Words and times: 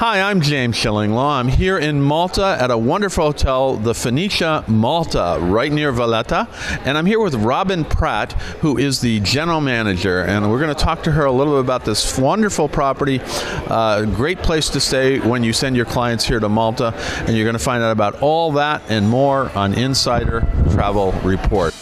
Hi, 0.00 0.22
I'm 0.22 0.40
James 0.40 0.76
Shillinglaw. 0.76 1.40
I'm 1.40 1.48
here 1.48 1.76
in 1.78 2.00
Malta 2.00 2.56
at 2.58 2.70
a 2.70 2.78
wonderful 2.78 3.26
hotel, 3.26 3.76
the 3.76 3.94
Phoenicia 3.94 4.64
Malta, 4.66 5.36
right 5.42 5.70
near 5.70 5.92
Valletta. 5.92 6.48
And 6.86 6.96
I'm 6.96 7.04
here 7.04 7.20
with 7.20 7.34
Robyn 7.34 7.84
Pratt, 7.84 8.32
who 8.62 8.78
is 8.78 9.02
the 9.02 9.20
general 9.20 9.60
manager. 9.60 10.22
And 10.22 10.50
we're 10.50 10.58
going 10.58 10.74
to 10.74 10.84
talk 10.84 11.02
to 11.02 11.12
her 11.12 11.26
a 11.26 11.30
little 11.30 11.52
bit 11.52 11.60
about 11.60 11.84
this 11.84 12.18
wonderful 12.18 12.66
property. 12.66 13.20
Uh, 13.68 14.06
great 14.06 14.38
place 14.38 14.70
to 14.70 14.80
stay 14.80 15.18
when 15.18 15.44
you 15.44 15.52
send 15.52 15.76
your 15.76 15.84
clients 15.84 16.24
here 16.24 16.40
to 16.40 16.48
Malta. 16.48 16.94
And 17.26 17.36
you're 17.36 17.44
going 17.44 17.52
to 17.52 17.58
find 17.58 17.82
out 17.82 17.92
about 17.92 18.22
all 18.22 18.52
that 18.52 18.80
and 18.88 19.06
more 19.06 19.50
on 19.50 19.74
Insider 19.74 20.48
Travel 20.70 21.12
Report. 21.22 21.74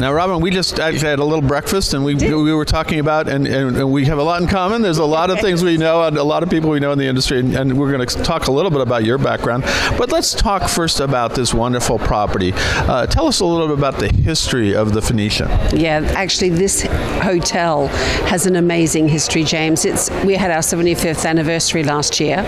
Now, 0.00 0.12
Robyn, 0.12 0.40
we 0.40 0.52
just 0.52 0.78
actually 0.78 1.08
had 1.08 1.18
a 1.18 1.24
little 1.24 1.42
breakfast, 1.42 1.92
and 1.92 2.04
we 2.04 2.14
we 2.14 2.54
were 2.54 2.64
talking 2.64 3.00
about, 3.00 3.28
and, 3.28 3.48
and, 3.48 3.76
and, 3.76 3.90
we 3.90 4.04
have 4.04 4.18
a 4.18 4.22
lot 4.22 4.40
in 4.40 4.46
common. 4.46 4.80
There's 4.80 4.98
a 4.98 5.04
lot 5.04 5.28
of 5.28 5.40
things 5.40 5.64
we 5.64 5.76
know, 5.76 6.04
and 6.04 6.16
a 6.16 6.22
lot 6.22 6.44
of 6.44 6.50
people 6.50 6.70
we 6.70 6.78
know 6.78 6.92
in 6.92 6.98
the 6.98 7.06
industry, 7.06 7.40
and, 7.40 7.52
and 7.52 7.76
we're 7.76 7.90
going 7.90 8.06
to 8.06 8.22
talk 8.22 8.46
a 8.46 8.52
little 8.52 8.70
bit 8.70 8.80
about 8.80 9.02
your 9.02 9.18
background. 9.18 9.64
But 9.98 10.12
let's 10.12 10.34
talk 10.34 10.68
first 10.68 11.00
about 11.00 11.34
this 11.34 11.52
wonderful 11.52 11.98
property. 11.98 12.52
Uh, 12.54 13.06
tell 13.06 13.26
us 13.26 13.40
a 13.40 13.44
little 13.44 13.66
bit 13.66 13.76
about 13.76 13.98
the 13.98 14.06
history 14.08 14.72
of 14.72 14.92
the 14.92 15.02
Phoenicia. 15.02 15.70
Yeah, 15.74 16.08
actually, 16.14 16.50
this 16.50 16.82
hotel 16.82 17.88
has 18.28 18.46
an 18.46 18.54
amazing 18.54 19.08
history, 19.08 19.42
James. 19.42 19.84
It's 19.84 20.10
we 20.24 20.34
had 20.34 20.52
our 20.52 20.58
75th 20.58 21.28
anniversary 21.28 21.82
last 21.82 22.20
year, 22.20 22.44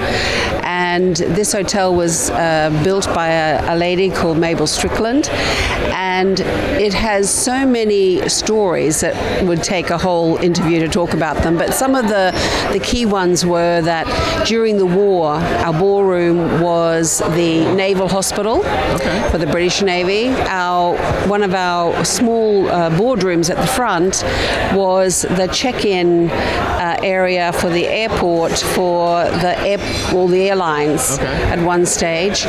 and 0.63 1.17
this 1.17 1.51
hotel 1.53 1.97
was 1.97 2.31
uh, 2.31 2.71
built 2.85 3.07
by 3.07 3.29
a, 3.29 3.75
a 3.75 3.77
lady 3.77 4.09
called 4.09 4.39
Mabel 4.39 4.69
Strickland, 4.69 5.29
and 5.31 6.10
it 6.29 6.93
has 6.93 7.33
so 7.33 7.67
many 7.67 8.29
stories 8.29 9.01
that 9.01 9.15
would 9.47 9.63
take 9.63 9.91
a 9.91 9.97
whole 9.97 10.37
interview 10.37 10.81
to 10.81 10.89
talk 10.89 11.15
about 11.15 11.43
them. 11.43 11.57
But 11.57 11.73
some 11.73 11.95
of 11.95 12.09
the, 12.09 12.33
the 12.73 12.81
key 12.81 13.07
ones 13.07 13.47
were 13.47 13.81
that 13.83 14.07
during 14.47 14.77
the 14.77 14.87
war, 14.87 15.33
our 15.33 15.73
ballroom 15.73 16.61
was 16.61 17.19
the 17.19 17.73
naval 17.75 18.09
hospital 18.09 18.59
okay. 18.59 19.29
for 19.31 19.39
the 19.39 19.47
British 19.47 19.83
Navy. 19.83 20.29
Our 20.49 20.97
one 21.29 21.43
of 21.43 21.55
our 21.55 22.05
small 22.05 22.69
uh, 22.69 22.91
boardrooms 22.91 23.51
at 23.51 23.57
the 23.57 23.67
front 23.67 24.25
was 24.75 25.23
the 25.23 25.47
check-in 25.53 26.31
uh, 26.31 26.99
area 27.03 27.53
for 27.53 27.69
the 27.69 27.87
airport 27.87 28.53
for 28.53 29.25
the 29.25 29.59
air, 29.61 29.79
all 30.15 30.29
the 30.29 30.49
airlines 30.49 31.19
okay. 31.19 31.27
at 31.45 31.59
one 31.65 31.87
stage. 31.87 32.47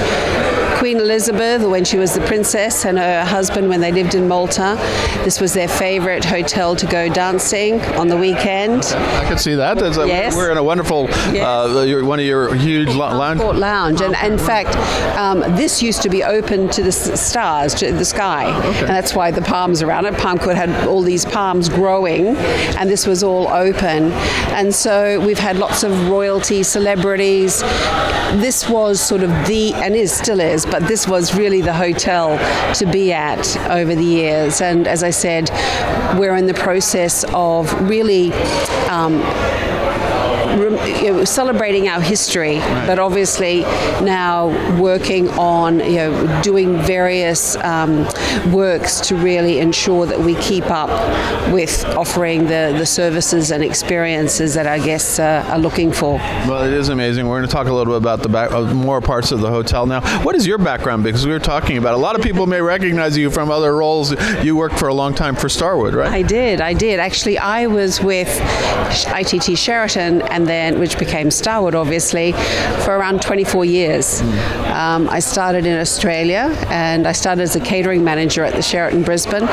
Queen 0.82 0.98
Elizabeth, 0.98 1.62
when 1.62 1.86
she 1.86 2.00
was 2.00 2.16
the 2.16 2.22
princess, 2.22 2.86
and 2.86 2.98
her 2.98 3.24
husband, 3.24 3.70
when 3.70 3.82
they 3.82 3.92
lived 3.92 4.16
in 4.16 4.28
Malta, 4.28 4.76
this 5.24 5.40
was 5.40 5.54
their 5.54 5.68
favorite 5.68 6.26
hotel 6.26 6.76
to 6.76 6.88
go 6.88 7.08
dancing 7.08 7.80
on 8.00 8.08
the 8.08 8.18
weekend. 8.18 8.86
I 8.96 9.26
can 9.26 9.38
see 9.38 9.54
that. 9.54 9.80
A, 9.80 10.08
yes. 10.08 10.36
We're 10.36 10.50
in 10.50 10.58
a 10.58 10.64
wonderful, 10.64 11.04
yes. 11.32 11.46
uh, 11.46 12.04
one 12.04 12.18
of 12.18 12.26
your 12.26 12.56
huge 12.56 12.88
lounge. 12.96 13.40
lounge. 13.40 14.02
And, 14.02 14.16
and, 14.16 14.34
in 14.34 14.40
fact, 14.40 14.76
um, 15.20 15.42
this 15.56 15.84
used 15.84 16.02
to 16.02 16.10
be 16.10 16.24
open 16.24 16.68
to 16.70 16.82
the 16.82 16.92
stars, 16.92 17.76
to 17.76 17.92
the 17.92 18.04
sky. 18.04 18.50
Okay. 18.50 18.80
And 18.80 18.90
that's 18.90 19.14
why 19.14 19.30
the 19.30 19.44
palms 19.44 19.84
around 19.84 20.08
it. 20.08 20.18
Palm 20.18 20.40
Court 20.40 20.56
had 20.56 20.88
all 20.88 21.04
these 21.04 21.26
palms 21.26 21.70
growing, 21.70 22.36
and 22.80 22.90
this 22.90 23.06
was 23.06 23.22
all 23.22 23.48
open. 23.50 24.12
And 24.58 24.74
so 24.74 25.24
we've 25.24 25.38
had 25.38 25.58
lots 25.58 25.84
of 25.84 25.92
royalty, 26.10 26.64
celebrities. 26.64 27.62
This 28.42 28.68
was 28.68 29.00
sort 29.00 29.22
of 29.22 29.30
the, 29.46 29.76
and 29.76 29.96
is 29.96 30.12
still 30.12 30.40
is, 30.40 30.66
but 30.72 30.88
this 30.88 31.08
was 31.08 31.36
really 31.36 31.62
the 31.62 31.74
hotel 31.74 32.38
to 32.76 32.86
be 32.86 33.12
at 33.12 33.58
over 33.70 33.94
the 33.94 34.04
years. 34.04 34.62
And 34.62 34.88
as 34.88 35.04
I 35.04 35.10
said, 35.12 35.50
we're 36.18 36.36
in 36.36 36.48
the 36.48 36.54
process 36.54 37.26
of 37.34 37.72
really. 37.90 38.34
Um, 38.90 39.22
you 40.88 41.12
know, 41.12 41.26
celebrating 41.26 41.88
our 41.88 42.02
history, 42.02 42.58
right. 42.58 42.88
but 42.88 43.00
obviously 43.00 43.62
now 44.02 44.48
working 44.80 45.30
on 45.30 45.80
you 45.80 45.98
know 45.98 46.42
doing 46.42 46.78
various 46.82 47.56
um, 47.58 48.08
works 48.52 49.00
to 49.02 49.16
really 49.16 49.60
ensure 49.60 50.06
that 50.06 50.20
we 50.20 50.36
keep 50.36 50.66
up 50.70 50.90
with 51.52 51.86
offering 51.86 52.44
the, 52.44 52.74
the 52.78 52.86
services 52.86 53.52
and 53.52 53.64
experiences 53.64 54.54
that 54.54 54.66
our 54.66 54.80
guests 54.80 55.20
uh, 55.20 55.46
are 55.50 55.60
looking 55.60 55.92
for. 55.92 56.18
Well, 56.48 56.64
it 56.64 56.74
is 56.74 56.90
amazing. 56.90 57.28
We're 57.28 57.40
going 57.40 57.50
to 57.50 57.54
talk 57.54 57.68
a 57.68 57.74
little 57.74 57.94
bit 57.94 57.98
about 57.98 58.24
the 58.24 58.30
back, 58.30 58.52
uh, 58.52 58.74
more 58.74 59.02
parts 59.02 59.32
of 59.32 59.42
the 59.42 59.50
hotel 59.50 59.86
now. 59.86 60.02
What 60.24 60.36
is 60.36 60.48
your 60.48 60.58
background? 60.58 61.04
Because 61.04 61.26
we 61.26 61.32
were 61.32 61.40
talking 61.40 61.78
about 61.78 61.94
a 61.94 61.98
lot 61.98 62.16
of 62.16 62.22
people 62.22 62.48
may 62.48 62.62
recognize 62.76 63.18
you 63.18 63.30
from 63.30 63.52
other 63.52 63.76
roles. 63.76 64.12
You 64.44 64.56
worked 64.56 64.78
for 64.78 64.88
a 64.88 64.94
long 64.94 65.14
time 65.14 65.36
for 65.36 65.50
Starwood, 65.50 65.94
right? 65.94 66.12
I 66.12 66.22
did. 66.22 66.62
I 66.62 66.74
did. 66.74 67.00
Actually, 67.00 67.38
I 67.38 67.68
was 67.68 68.02
with 68.02 68.30
ITT 69.08 69.58
Sheraton 69.58 70.22
and 70.24 70.48
then 70.48 70.71
which 70.80 70.98
became 70.98 71.32
Starwood, 71.32 71.76
obviously, 71.76 72.34
for 72.84 72.98
around 72.98 73.22
24 73.22 73.66
years. 73.66 74.22
Um, 74.72 75.10
I 75.10 75.20
started 75.20 75.66
in 75.66 75.78
Australia, 75.80 76.56
and 76.70 77.08
I 77.08 77.12
started 77.12 77.44
as 77.44 77.56
a 77.56 77.60
catering 77.60 78.04
manager 78.04 78.44
at 78.44 78.54
the 78.54 78.62
Sheraton 78.62 79.04
Brisbane, 79.04 79.48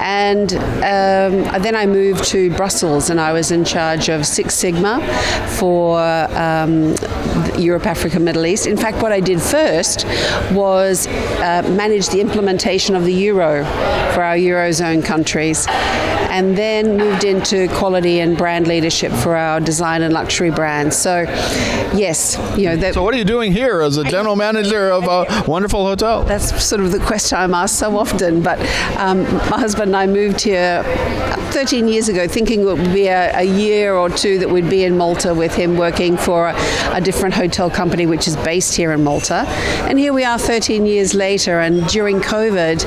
and 0.00 0.52
um, 0.54 1.62
then 1.62 1.74
I 1.74 1.86
moved 1.86 2.24
to 2.26 2.50
Brussels, 2.56 3.10
and 3.10 3.20
I 3.20 3.32
was 3.32 3.50
in 3.50 3.64
charge 3.64 4.08
of 4.08 4.26
Six 4.26 4.54
Sigma 4.54 5.00
for 5.58 6.00
um, 6.00 6.94
Europe, 7.58 7.86
Africa, 7.86 8.18
Middle 8.18 8.46
East. 8.46 8.66
In 8.66 8.76
fact, 8.76 9.02
what 9.02 9.12
I 9.12 9.20
did 9.20 9.40
first 9.40 10.06
was 10.52 11.06
uh, 11.06 11.62
manage 11.76 12.08
the 12.08 12.20
implementation 12.20 12.96
of 12.96 13.04
the 13.04 13.12
euro 13.12 13.64
for 14.12 14.22
our 14.22 14.36
eurozone 14.36 15.04
countries 15.04 15.66
and 16.32 16.56
then 16.56 16.96
moved 16.96 17.24
into 17.24 17.68
quality 17.68 18.20
and 18.20 18.38
brand 18.38 18.66
leadership 18.66 19.12
for 19.12 19.36
our 19.36 19.60
design 19.60 20.00
and 20.00 20.14
luxury 20.14 20.50
brands. 20.54 20.96
So, 20.96 21.22
yes, 21.94 22.36
you 22.56 22.66
know. 22.66 22.76
That, 22.76 22.94
so, 22.94 23.02
what 23.02 23.14
are 23.14 23.18
you 23.18 23.24
doing 23.24 23.52
here 23.52 23.80
as 23.80 23.96
a 23.96 24.04
general 24.04 24.36
manager 24.36 24.90
of 24.90 25.04
a 25.04 25.44
wonderful 25.46 25.84
hotel? 25.84 26.24
That's 26.24 26.64
sort 26.64 26.80
of 26.80 26.92
the 26.92 27.00
question 27.00 27.38
I'm 27.38 27.54
asked 27.54 27.78
so 27.78 27.96
often. 27.96 28.42
But 28.42 28.58
um, 28.98 29.22
my 29.50 29.58
husband 29.58 29.88
and 29.88 29.96
I 29.96 30.06
moved 30.06 30.40
here 30.40 30.82
13 31.52 31.86
years 31.86 32.08
ago, 32.08 32.26
thinking 32.26 32.60
it 32.60 32.64
would 32.64 32.92
be 32.92 33.08
a, 33.08 33.36
a 33.36 33.42
year 33.42 33.94
or 33.94 34.08
two 34.08 34.38
that 34.38 34.48
we'd 34.48 34.70
be 34.70 34.84
in 34.84 34.96
Malta 34.96 35.34
with 35.34 35.54
him 35.54 35.76
working 35.76 36.16
for 36.16 36.48
a, 36.48 36.54
a 36.92 37.00
different 37.00 37.34
hotel 37.34 37.68
company 37.68 38.06
which 38.06 38.26
is 38.26 38.36
based 38.36 38.74
here 38.74 38.92
in 38.92 39.04
Malta. 39.04 39.44
And 39.88 39.98
here 39.98 40.14
we 40.14 40.24
are 40.24 40.38
13 40.38 40.86
years 40.86 41.14
later, 41.14 41.60
and 41.60 41.86
during 41.88 42.20
COVID, 42.20 42.84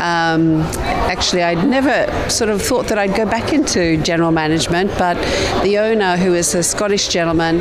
um, 0.00 0.62
actually, 1.08 1.42
I'd 1.42 1.66
never 1.66 2.28
sort 2.28 2.50
of 2.50 2.60
thought 2.60 2.88
that 2.88 2.98
I'd 2.98 3.14
go 3.14 3.24
back 3.24 3.52
into 3.52 3.96
general 4.02 4.32
management, 4.32 4.90
but 4.98 5.16
the 5.62 5.78
owner, 5.78 6.16
who 6.16 6.34
is 6.34 6.54
a 6.54 6.62
Scottish 6.62 6.99
gentleman, 7.08 7.60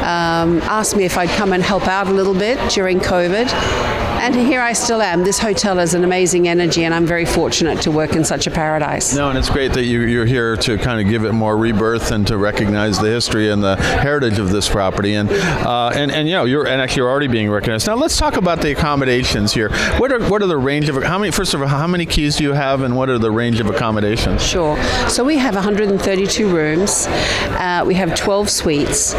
um, 0.00 0.60
asked 0.62 0.96
me 0.96 1.04
if 1.04 1.18
I'd 1.18 1.30
come 1.30 1.52
and 1.52 1.62
help 1.62 1.86
out 1.86 2.08
a 2.08 2.12
little 2.12 2.34
bit 2.34 2.58
during 2.70 3.00
COVID. 3.00 4.07
And 4.28 4.36
here 4.36 4.60
I 4.60 4.74
still 4.74 5.00
am. 5.00 5.24
This 5.24 5.38
hotel 5.38 5.78
has 5.78 5.94
an 5.94 6.04
amazing 6.04 6.48
energy, 6.48 6.84
and 6.84 6.92
I'm 6.92 7.06
very 7.06 7.24
fortunate 7.24 7.80
to 7.80 7.90
work 7.90 8.14
in 8.14 8.26
such 8.26 8.46
a 8.46 8.50
paradise. 8.50 9.14
No, 9.14 9.30
and 9.30 9.38
it's 9.38 9.48
great 9.48 9.72
that 9.72 9.84
you, 9.84 10.20
are 10.20 10.26
here 10.26 10.54
to 10.54 10.76
kind 10.76 11.00
of 11.00 11.08
give 11.08 11.24
it 11.24 11.32
more 11.32 11.56
rebirth 11.56 12.12
and 12.12 12.26
to 12.26 12.36
recognize 12.36 12.98
the 12.98 13.06
history 13.06 13.48
and 13.48 13.62
the 13.62 13.76
heritage 13.76 14.38
of 14.38 14.50
this 14.50 14.68
property. 14.68 15.14
And 15.14 15.30
uh, 15.30 15.92
and 15.94 16.10
and 16.10 16.28
you 16.28 16.34
know, 16.34 16.44
you're 16.44 16.66
and 16.66 16.78
actually 16.78 17.00
you're 17.00 17.10
already 17.10 17.28
being 17.28 17.48
recognized. 17.48 17.86
Now 17.86 17.94
let's 17.94 18.18
talk 18.18 18.36
about 18.36 18.60
the 18.60 18.70
accommodations 18.70 19.54
here. 19.54 19.70
What 19.96 20.12
are 20.12 20.22
what 20.28 20.42
are 20.42 20.46
the 20.46 20.58
range 20.58 20.90
of 20.90 21.02
how 21.02 21.18
many? 21.18 21.32
First 21.32 21.54
of 21.54 21.62
all, 21.62 21.68
how 21.68 21.86
many 21.86 22.04
keys 22.04 22.36
do 22.36 22.44
you 22.44 22.52
have, 22.52 22.82
and 22.82 22.94
what 22.94 23.08
are 23.08 23.18
the 23.18 23.30
range 23.30 23.60
of 23.60 23.70
accommodations? 23.70 24.46
Sure. 24.46 24.76
So 25.08 25.24
we 25.24 25.38
have 25.38 25.54
132 25.54 26.54
rooms. 26.54 27.06
Uh, 27.06 27.82
we 27.86 27.94
have 27.94 28.14
12 28.14 28.50
suites. 28.50 29.14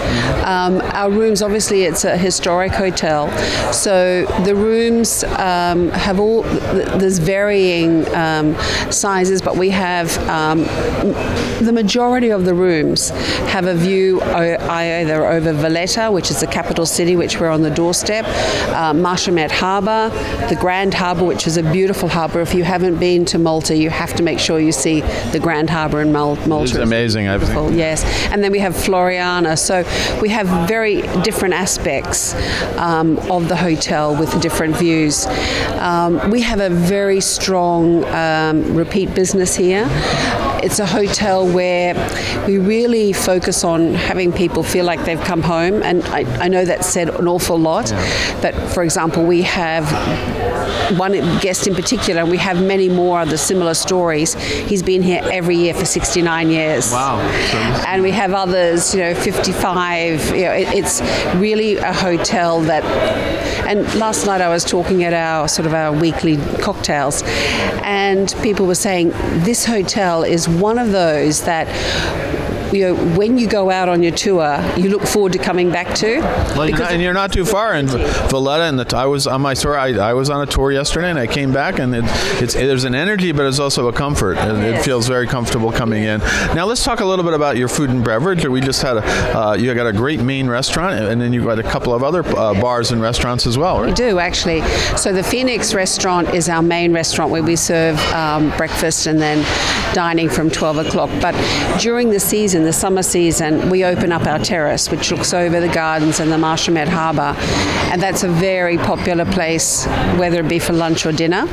Um, 0.45 0.81
our 0.93 1.09
rooms, 1.09 1.41
obviously, 1.41 1.85
it's 1.85 2.05
a 2.05 2.15
historic 2.15 2.73
hotel, 2.73 3.31
so 3.73 4.27
the 4.45 4.53
room 4.53 4.98
rooms 4.99 5.23
um, 5.23 5.89
have 5.91 6.19
all 6.19 6.43
there's 6.43 7.19
varying 7.19 8.07
um, 8.15 8.55
sizes, 8.91 9.41
but 9.41 9.55
we 9.57 9.69
have 9.69 10.17
um, 10.29 10.63
the 11.63 11.71
majority 11.73 12.29
of 12.29 12.45
the 12.45 12.53
rooms 12.53 13.09
have 13.51 13.65
a 13.65 13.73
view 13.73 14.21
either 14.21 15.25
over 15.25 15.53
Valletta, 15.53 16.11
which 16.11 16.31
is 16.31 16.39
the 16.39 16.47
capital 16.47 16.85
city, 16.85 17.15
which 17.15 17.39
we're 17.39 17.49
on 17.49 17.61
the 17.61 17.69
doorstep, 17.69 18.25
uh, 18.25 18.93
Marsamxett 18.93 19.51
Harbour, 19.51 20.09
the 20.49 20.57
Grand 20.59 20.93
Harbour, 20.93 21.23
which 21.23 21.47
is 21.47 21.57
a 21.57 21.63
beautiful 21.71 22.09
harbour. 22.09 22.41
If 22.41 22.53
you 22.53 22.63
haven't 22.63 22.97
been 22.99 23.25
to 23.25 23.39
Malta, 23.39 23.75
you 23.75 23.89
have 23.89 24.13
to 24.15 24.23
make 24.23 24.39
sure 24.39 24.59
you 24.59 24.71
see 24.71 25.01
the 25.31 25.39
Grand 25.39 25.69
Harbour 25.69 26.01
in 26.01 26.11
Mal- 26.11 26.35
Malta. 26.47 26.63
It's 26.63 26.75
amazing, 26.75 27.27
I 27.27 27.37
think. 27.39 27.75
Yes, 27.75 28.03
and 28.31 28.43
then 28.43 28.51
we 28.51 28.59
have 28.59 28.73
Floriana. 28.73 29.57
So 29.57 29.83
we 30.21 30.29
have 30.29 30.47
very 30.67 31.01
different 31.23 31.53
aspects 31.53 32.33
um, 32.77 33.17
of 33.29 33.47
the 33.47 33.55
hotel 33.55 34.15
with 34.15 34.41
different 34.41 34.75
views. 34.79 35.27
Um, 35.77 36.31
we 36.31 36.41
have 36.41 36.59
a 36.59 36.69
very 36.69 37.21
strong 37.21 38.03
um, 38.05 38.75
repeat 38.75 39.13
business 39.13 39.55
here. 39.55 39.85
it's 40.63 40.79
a 40.79 40.85
hotel 40.85 41.47
where 41.47 41.93
we 42.47 42.57
really 42.57 43.13
focus 43.13 43.63
on 43.63 43.93
having 43.93 44.31
people 44.31 44.63
feel 44.63 44.85
like 44.85 45.03
they've 45.05 45.21
come 45.21 45.41
home. 45.41 45.81
And 45.83 46.03
I, 46.05 46.21
I 46.43 46.47
know 46.47 46.65
that 46.65 46.83
said 46.85 47.09
an 47.09 47.27
awful 47.27 47.57
lot, 47.57 47.89
yeah. 47.89 48.41
but 48.41 48.55
for 48.73 48.83
example, 48.83 49.25
we 49.25 49.41
have 49.43 49.85
one 50.97 51.11
guest 51.39 51.67
in 51.67 51.75
particular, 51.75 52.21
and 52.21 52.31
we 52.31 52.37
have 52.37 52.61
many 52.61 52.89
more 52.89 53.21
of 53.21 53.29
the 53.29 53.37
similar 53.37 53.73
stories. 53.73 54.33
He's 54.33 54.83
been 54.83 55.01
here 55.01 55.21
every 55.31 55.55
year 55.55 55.73
for 55.73 55.85
69 55.85 56.49
years. 56.49 56.91
Wow. 56.91 57.19
And 57.87 58.01
we 58.01 58.11
have 58.11 58.33
others, 58.33 58.93
you 58.93 59.01
know, 59.01 59.13
55. 59.13 60.35
You 60.35 60.45
know, 60.45 60.51
it, 60.51 60.67
it's 60.73 61.01
really 61.35 61.77
a 61.77 61.93
hotel 61.93 62.61
that. 62.61 62.83
And 63.69 63.85
last 63.99 64.25
night 64.25 64.41
I 64.41 64.49
was 64.49 64.65
talking 64.65 65.03
at 65.03 65.13
our 65.13 65.47
sort 65.47 65.67
of 65.67 65.75
our 65.75 65.93
weekly 65.93 66.37
cocktails, 66.57 67.21
and 67.83 68.33
people 68.41 68.65
were 68.65 68.73
saying 68.73 69.09
this 69.45 69.63
hotel 69.63 70.23
is 70.23 70.49
one 70.49 70.79
of 70.79 70.91
those 70.91 71.43
that 71.43 71.67
you 72.71 72.81
know, 72.81 72.95
when 73.17 73.37
you 73.37 73.47
go 73.47 73.69
out 73.69 73.89
on 73.89 74.03
your 74.03 74.11
tour, 74.11 74.59
you 74.77 74.89
look 74.89 75.01
forward 75.03 75.33
to 75.33 75.39
coming 75.39 75.71
back 75.71 75.95
to. 75.95 76.19
Not, 76.19 76.79
and 76.91 77.01
you're 77.01 77.13
not 77.13 77.33
too 77.33 77.45
far 77.45 77.73
in 77.75 77.87
Valletta. 77.87 78.63
And 78.63 78.79
the, 78.79 78.97
I 78.97 79.05
was 79.05 79.27
on 79.27 79.41
my 79.41 79.53
tour. 79.53 79.77
I, 79.77 79.93
I, 79.93 80.13
was 80.13 80.29
on 80.29 80.41
a 80.41 80.45
tour 80.45 80.71
yesterday, 80.71 81.09
and 81.09 81.17
I 81.17 81.27
came 81.27 81.51
back, 81.51 81.79
and 81.79 81.95
it, 81.95 82.03
it's 82.41 82.53
there's 82.53 82.83
an 82.83 82.95
energy, 82.95 83.31
but 83.31 83.45
it's 83.45 83.59
also 83.59 83.87
a 83.87 83.93
comfort. 83.93 84.37
And 84.37 84.59
yes. 84.59 84.81
it 84.81 84.85
feels 84.85 85.07
very 85.07 85.27
comfortable 85.27 85.71
coming 85.71 86.03
in. 86.03 86.19
Now 86.53 86.65
let's 86.65 86.83
talk 86.83 86.99
a 86.99 87.05
little 87.05 87.25
bit 87.25 87.33
about 87.33 87.57
your 87.57 87.67
food 87.67 87.89
and 87.89 88.03
beverage. 88.03 88.45
We 88.45 88.61
just 88.61 88.81
had 88.81 88.97
a 88.97 89.03
uh, 89.37 89.53
you 89.53 89.73
got 89.73 89.87
a 89.87 89.93
great 89.93 90.21
main 90.21 90.47
restaurant, 90.47 90.99
and 90.99 91.19
then 91.21 91.33
you've 91.33 91.45
got 91.45 91.59
a 91.59 91.63
couple 91.63 91.93
of 91.93 92.03
other 92.03 92.25
uh, 92.37 92.59
bars 92.59 92.91
and 92.91 93.01
restaurants 93.01 93.47
as 93.47 93.57
well, 93.57 93.79
right? 93.79 93.89
We 93.89 93.93
do 93.93 94.19
actually. 94.19 94.61
So 94.97 95.13
the 95.13 95.23
Phoenix 95.23 95.73
restaurant 95.73 96.33
is 96.33 96.49
our 96.49 96.61
main 96.61 96.93
restaurant 96.93 97.31
where 97.31 97.43
we 97.43 97.55
serve 97.55 97.99
um, 98.13 98.55
breakfast 98.57 99.07
and 99.07 99.19
then 99.21 99.43
dining 99.93 100.29
from 100.29 100.49
12 100.49 100.87
o'clock. 100.87 101.09
But 101.21 101.35
during 101.79 102.09
the 102.09 102.19
season, 102.19 102.58
the 102.63 102.73
summer 102.73 103.03
season, 103.03 103.69
we 103.69 103.83
open 103.83 104.11
up 104.11 104.25
our 104.25 104.39
terrace, 104.39 104.89
which 104.89 105.11
looks 105.11 105.33
over 105.33 105.59
the 105.59 105.67
gardens 105.69 106.19
and 106.19 106.31
the 106.31 106.37
Marsamxett 106.37 106.87
Harbour. 106.87 107.35
And 107.91 108.01
that's 108.01 108.23
a 108.23 108.27
very 108.27 108.77
popular 108.77 109.25
place, 109.25 109.85
whether 110.17 110.39
it 110.39 110.47
be 110.47 110.59
for 110.59 110.73
lunch 110.73 111.05
or 111.05 111.11
dinner. 111.11 111.45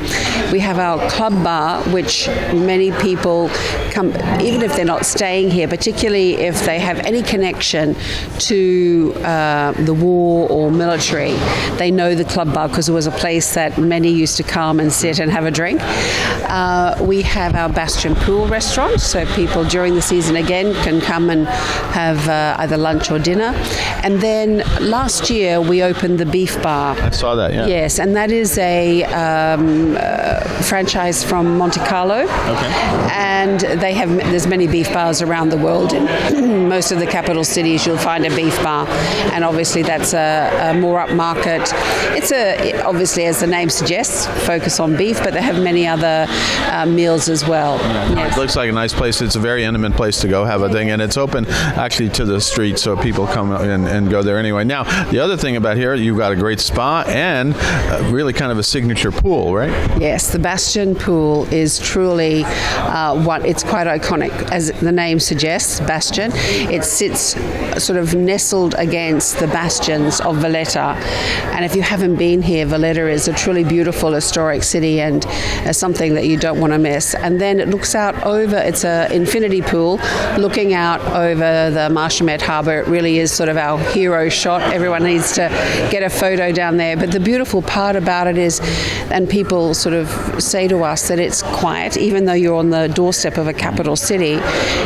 We 0.52 0.60
have 0.60 0.78
our 0.78 1.08
club 1.10 1.32
bar, 1.42 1.82
which 1.90 2.28
many 2.28 2.92
people 2.92 3.48
come, 3.90 4.08
even 4.40 4.62
if 4.62 4.76
they're 4.76 4.84
not 4.84 5.06
staying 5.06 5.50
here, 5.50 5.68
particularly 5.68 6.34
if 6.34 6.64
they 6.64 6.78
have 6.78 6.98
any 7.00 7.22
connection 7.22 7.96
to 8.38 9.14
uh, 9.24 9.72
the 9.72 9.94
war 9.94 10.48
or 10.50 10.70
military, 10.70 11.32
they 11.78 11.90
know 11.90 12.14
the 12.14 12.24
club 12.24 12.52
bar 12.52 12.68
because 12.68 12.88
it 12.88 12.92
was 12.92 13.06
a 13.06 13.12
place 13.12 13.54
that 13.54 13.78
many 13.78 14.10
used 14.10 14.36
to 14.36 14.42
come 14.42 14.80
and 14.80 14.92
sit 14.92 15.18
and 15.18 15.30
have 15.30 15.46
a 15.46 15.50
drink. 15.50 15.80
Uh, 15.82 16.96
we 17.00 17.22
have 17.22 17.54
our 17.54 17.68
Bastion 17.68 18.14
Pool 18.14 18.46
restaurant, 18.48 19.00
so 19.00 19.24
people 19.34 19.64
during 19.64 19.94
the 19.94 20.02
season 20.02 20.36
again 20.36 20.74
can 20.84 20.95
come 21.00 21.30
and 21.30 21.46
have 21.92 22.28
uh, 22.28 22.56
either 22.58 22.76
lunch 22.76 23.10
or 23.10 23.18
dinner. 23.18 23.52
And 24.02 24.20
then 24.20 24.58
last 24.80 25.30
year 25.30 25.60
we 25.60 25.82
opened 25.82 26.18
the 26.18 26.26
Beef 26.26 26.60
Bar. 26.62 26.96
I 27.00 27.10
saw 27.10 27.34
that, 27.34 27.52
yeah. 27.52 27.66
Yes, 27.66 27.98
and 27.98 28.14
that 28.16 28.30
is 28.30 28.58
a 28.58 29.04
um, 29.04 29.96
uh, 29.98 30.40
franchise 30.62 31.24
from 31.24 31.58
Monte 31.58 31.80
Carlo. 31.80 32.22
Okay. 32.22 32.72
And 33.12 33.35
they 33.60 33.94
have 33.94 34.08
there's 34.16 34.46
many 34.46 34.66
beef 34.66 34.92
bars 34.92 35.22
around 35.22 35.50
the 35.50 35.56
world. 35.56 35.92
In 35.92 36.68
most 36.68 36.92
of 36.92 36.98
the 36.98 37.06
capital 37.06 37.44
cities, 37.44 37.86
you'll 37.86 37.98
find 37.98 38.26
a 38.26 38.34
beef 38.34 38.56
bar, 38.62 38.86
and 39.32 39.44
obviously 39.44 39.82
that's 39.82 40.12
a, 40.14 40.70
a 40.70 40.74
more 40.74 41.04
upmarket. 41.04 41.70
It's 42.16 42.32
a 42.32 42.82
obviously, 42.82 43.24
as 43.26 43.40
the 43.40 43.46
name 43.46 43.70
suggests, 43.70 44.26
focus 44.46 44.80
on 44.80 44.96
beef, 44.96 45.22
but 45.22 45.34
they 45.34 45.42
have 45.42 45.62
many 45.62 45.86
other 45.86 46.26
uh, 46.28 46.86
meals 46.86 47.28
as 47.28 47.46
well. 47.46 47.78
Yeah, 47.78 48.14
yes. 48.14 48.36
It 48.36 48.40
looks 48.40 48.56
like 48.56 48.68
a 48.68 48.72
nice 48.72 48.92
place. 48.92 49.20
It's 49.20 49.36
a 49.36 49.40
very 49.40 49.64
intimate 49.64 49.92
place 49.92 50.20
to 50.20 50.28
go 50.28 50.44
have 50.44 50.62
a 50.62 50.68
thing, 50.68 50.90
and 50.90 51.00
it's 51.00 51.16
open 51.16 51.46
actually 51.46 52.08
to 52.10 52.24
the 52.24 52.40
street, 52.40 52.78
so 52.78 52.96
people 52.96 53.26
come 53.26 53.52
and, 53.52 53.86
and 53.86 54.10
go 54.10 54.22
there 54.22 54.38
anyway. 54.38 54.64
Now, 54.64 54.84
the 55.10 55.18
other 55.18 55.36
thing 55.36 55.56
about 55.56 55.76
here, 55.76 55.94
you've 55.94 56.18
got 56.18 56.32
a 56.32 56.36
great 56.36 56.60
spa 56.60 57.04
and 57.06 57.54
really 58.12 58.32
kind 58.32 58.52
of 58.52 58.58
a 58.58 58.62
signature 58.62 59.12
pool, 59.12 59.54
right? 59.54 59.70
Yes, 60.00 60.32
the 60.32 60.38
Bastion 60.38 60.94
Pool 60.94 61.44
is 61.52 61.78
truly 61.78 62.44
uh, 62.44 63.22
it's 63.44 63.62
quite 63.62 63.86
iconic, 63.86 64.30
as 64.50 64.72
the 64.80 64.92
name 64.92 65.20
suggests, 65.20 65.80
Bastion. 65.80 66.30
It 66.34 66.84
sits 66.84 67.36
sort 67.82 67.98
of 67.98 68.14
nestled 68.14 68.74
against 68.78 69.38
the 69.38 69.46
bastions 69.48 70.20
of 70.20 70.36
Valletta, 70.36 70.96
and 71.54 71.64
if 71.64 71.74
you 71.74 71.82
haven't 71.82 72.16
been 72.16 72.42
here, 72.42 72.66
Valletta 72.66 73.08
is 73.08 73.28
a 73.28 73.32
truly 73.32 73.64
beautiful 73.64 74.12
historic 74.12 74.62
city 74.62 75.00
and 75.00 75.26
uh, 75.26 75.72
something 75.72 76.14
that 76.14 76.26
you 76.26 76.36
don't 76.36 76.60
want 76.60 76.72
to 76.72 76.78
miss. 76.78 77.14
And 77.14 77.40
then 77.40 77.60
it 77.60 77.68
looks 77.68 77.94
out 77.94 78.14
over. 78.24 78.56
It's 78.56 78.84
an 78.84 79.12
infinity 79.12 79.62
pool 79.62 79.98
looking 80.38 80.74
out 80.74 81.00
over 81.12 81.70
the 81.70 81.88
Marsamxett 81.90 82.42
Harbour. 82.42 82.80
It 82.80 82.86
really 82.88 83.18
is 83.18 83.32
sort 83.32 83.48
of 83.48 83.56
our 83.56 83.78
hero 83.92 84.28
shot. 84.28 84.62
Everyone 84.72 85.02
needs 85.02 85.32
to 85.32 85.48
get 85.90 86.02
a 86.02 86.10
photo 86.10 86.52
down 86.52 86.76
there. 86.76 86.96
But 86.96 87.10
the 87.12 87.20
beautiful 87.20 87.62
part 87.62 87.96
about 87.96 88.26
it 88.26 88.38
is, 88.38 88.60
and 89.10 89.28
people 89.28 89.74
sort 89.74 89.94
of 89.94 90.08
say 90.42 90.68
to 90.68 90.82
us 90.84 91.08
that 91.08 91.18
it's 91.18 91.42
quiet, 91.42 91.96
even 91.96 92.24
though 92.26 92.32
you're 92.32 92.56
on 92.56 92.70
the 92.70 92.88
doorstep 92.88 93.25
of 93.34 93.46
a 93.46 93.52
capital 93.52 93.96
city, 93.96 94.34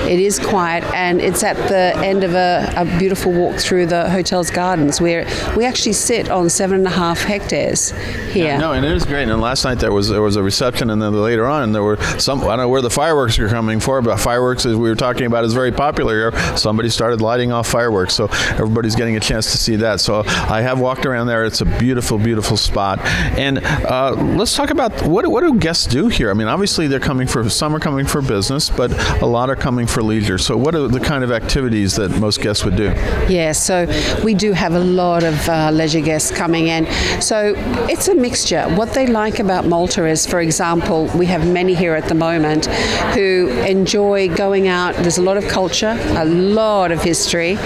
it 0.08 0.18
is 0.18 0.38
quiet 0.38 0.84
and 0.94 1.20
it's 1.20 1.42
at 1.42 1.56
the 1.68 1.96
end 2.04 2.24
of 2.24 2.34
a, 2.34 2.72
a 2.76 2.98
beautiful 2.98 3.32
walk 3.32 3.56
through 3.58 3.86
the 3.86 4.08
hotel's 4.10 4.50
gardens 4.50 5.00
where 5.00 5.26
we 5.56 5.64
actually 5.64 5.92
sit 5.92 6.30
on 6.30 6.48
seven 6.48 6.78
and 6.78 6.86
a 6.86 6.90
half 6.90 7.22
hectares 7.22 7.90
here. 8.32 8.46
Yeah, 8.46 8.58
no, 8.58 8.72
and 8.72 8.84
it 8.84 8.92
is 8.92 9.04
great. 9.04 9.28
And 9.28 9.40
last 9.40 9.64
night 9.64 9.78
there 9.78 9.92
was 9.92 10.08
there 10.08 10.22
was 10.22 10.36
a 10.36 10.42
reception, 10.42 10.90
and 10.90 11.00
then 11.00 11.12
later 11.12 11.46
on 11.46 11.72
there 11.72 11.82
were 11.82 11.96
some. 12.18 12.40
I 12.40 12.56
don't 12.56 12.58
know 12.58 12.68
where 12.68 12.82
the 12.82 12.90
fireworks 12.90 13.38
are 13.38 13.48
coming 13.48 13.80
for, 13.80 14.02
but 14.02 14.18
fireworks, 14.18 14.66
as 14.66 14.76
we 14.76 14.88
were 14.88 14.94
talking 14.94 15.26
about, 15.26 15.44
is 15.44 15.54
very 15.54 15.72
popular 15.72 16.30
here. 16.30 16.56
Somebody 16.56 16.88
started 16.88 17.20
lighting 17.20 17.52
off 17.52 17.68
fireworks, 17.68 18.14
so 18.14 18.26
everybody's 18.50 18.96
getting 18.96 19.16
a 19.16 19.20
chance 19.20 19.52
to 19.52 19.58
see 19.58 19.76
that. 19.76 20.00
So 20.00 20.22
I 20.26 20.62
have 20.62 20.80
walked 20.80 21.06
around 21.06 21.26
there. 21.26 21.44
It's 21.44 21.60
a 21.60 21.66
beautiful, 21.78 22.18
beautiful 22.18 22.56
spot. 22.56 23.00
And 23.38 23.58
uh, 23.58 24.12
let's 24.12 24.56
talk 24.56 24.70
about 24.70 25.02
what 25.02 25.26
what 25.26 25.42
do 25.42 25.54
guests 25.58 25.86
do 25.86 26.08
here? 26.08 26.30
I 26.30 26.34
mean, 26.34 26.48
obviously 26.48 26.86
they're 26.86 27.00
coming 27.00 27.26
for 27.26 27.48
some 27.48 27.74
are 27.74 27.80
coming 27.80 28.06
for 28.06 28.19
business, 28.20 28.70
but 28.70 28.90
a 29.22 29.26
lot 29.26 29.50
are 29.50 29.56
coming 29.56 29.86
for 29.86 30.02
leisure. 30.02 30.38
So 30.38 30.56
what 30.56 30.74
are 30.74 30.88
the 30.88 31.00
kind 31.00 31.24
of 31.24 31.30
activities 31.30 31.96
that 31.96 32.10
most 32.20 32.40
guests 32.40 32.64
would 32.64 32.76
do? 32.76 32.92
Yeah, 33.28 33.52
so 33.52 33.86
we 34.24 34.34
do 34.34 34.52
have 34.52 34.74
a 34.74 34.80
lot 34.80 35.24
of 35.24 35.48
uh, 35.48 35.70
leisure 35.72 36.00
guests 36.00 36.30
coming 36.30 36.68
in. 36.68 36.86
So 37.20 37.54
it's 37.88 38.08
a 38.08 38.14
mixture. 38.14 38.64
What 38.74 38.92
they 38.94 39.06
like 39.06 39.38
about 39.38 39.66
Malta 39.66 40.06
is, 40.06 40.26
for 40.26 40.40
example, 40.40 41.06
we 41.16 41.26
have 41.26 41.46
many 41.46 41.74
here 41.74 41.94
at 41.94 42.08
the 42.08 42.14
moment 42.14 42.66
who 43.14 43.48
enjoy 43.66 44.34
going 44.34 44.68
out. 44.68 44.94
There's 44.96 45.18
a 45.18 45.22
lot 45.22 45.36
of 45.36 45.46
culture, 45.48 45.96
a 46.16 46.24
lot 46.24 46.92
of 46.92 47.02
history, 47.02 47.56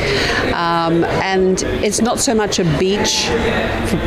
um, 0.52 1.04
and 1.22 1.62
it's 1.86 2.00
not 2.00 2.18
so 2.18 2.34
much 2.34 2.58
a 2.58 2.64
beach 2.78 3.26